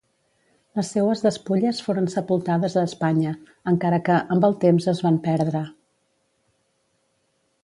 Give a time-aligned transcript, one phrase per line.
[0.77, 3.35] Les seues despulles foren sepultades a Espanya,
[3.75, 5.65] encara que, amb el temps es van perdre.